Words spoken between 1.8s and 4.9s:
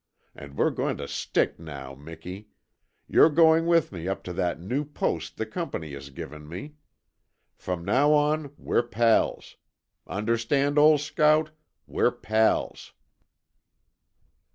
Miki. You're going with me up to that new